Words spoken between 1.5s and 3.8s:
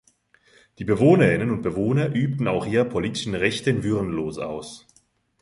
und Bewohner übten auch ihre politischen Rechte